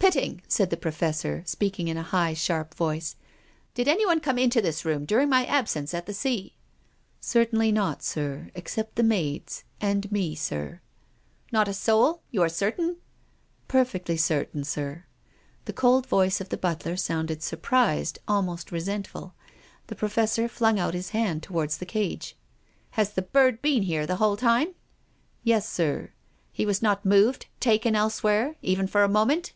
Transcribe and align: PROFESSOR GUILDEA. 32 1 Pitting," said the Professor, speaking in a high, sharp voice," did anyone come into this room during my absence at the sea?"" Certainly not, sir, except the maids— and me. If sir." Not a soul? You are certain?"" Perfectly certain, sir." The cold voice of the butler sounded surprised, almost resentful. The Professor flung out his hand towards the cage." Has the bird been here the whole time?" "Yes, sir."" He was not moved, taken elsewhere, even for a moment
PROFESSOR 0.00 0.26
GUILDEA. 0.26 0.40
32 0.40 0.40
1 0.40 0.40
Pitting," 0.40 0.54
said 0.56 0.70
the 0.70 0.76
Professor, 0.80 1.42
speaking 1.44 1.88
in 1.88 1.96
a 1.98 2.02
high, 2.02 2.32
sharp 2.32 2.74
voice," 2.76 3.14
did 3.74 3.86
anyone 3.86 4.20
come 4.20 4.38
into 4.38 4.62
this 4.62 4.86
room 4.86 5.04
during 5.04 5.28
my 5.28 5.44
absence 5.44 5.92
at 5.92 6.06
the 6.06 6.14
sea?"" 6.14 6.54
Certainly 7.20 7.72
not, 7.72 8.02
sir, 8.02 8.48
except 8.54 8.96
the 8.96 9.02
maids— 9.02 9.64
and 9.82 10.10
me. 10.10 10.32
If 10.32 10.38
sir." 10.38 10.80
Not 11.52 11.68
a 11.68 11.74
soul? 11.74 12.22
You 12.30 12.40
are 12.40 12.48
certain?"" 12.48 12.96
Perfectly 13.68 14.16
certain, 14.16 14.64
sir." 14.64 15.04
The 15.66 15.74
cold 15.74 16.06
voice 16.06 16.40
of 16.40 16.48
the 16.48 16.56
butler 16.56 16.96
sounded 16.96 17.42
surprised, 17.42 18.18
almost 18.26 18.72
resentful. 18.72 19.34
The 19.88 19.94
Professor 19.94 20.48
flung 20.48 20.78
out 20.78 20.94
his 20.94 21.10
hand 21.10 21.42
towards 21.42 21.76
the 21.76 21.84
cage." 21.86 22.34
Has 22.92 23.12
the 23.12 23.20
bird 23.22 23.60
been 23.60 23.82
here 23.82 24.06
the 24.06 24.16
whole 24.16 24.38
time?" 24.38 24.74
"Yes, 25.44 25.68
sir."" 25.68 26.12
He 26.52 26.64
was 26.64 26.80
not 26.80 27.04
moved, 27.04 27.44
taken 27.60 27.94
elsewhere, 27.94 28.56
even 28.62 28.86
for 28.86 29.02
a 29.04 29.06
moment 29.08 29.52